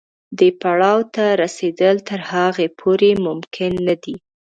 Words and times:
دې 0.37 0.49
پړاو 0.61 0.99
ته 1.15 1.25
رسېدل 1.43 1.95
تر 2.09 2.19
هغې 2.31 2.67
پورې 2.79 3.09
ممکن 3.25 3.71
نه 3.87 3.95
دي. 4.03 4.15